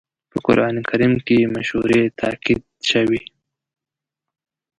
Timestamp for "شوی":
2.89-3.21